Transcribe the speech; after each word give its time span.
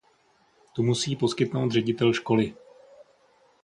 Tu 0.73 0.83
musí 0.83 1.15
poskytnout 1.15 1.71
ředitel 1.71 2.13
školy. 2.13 2.53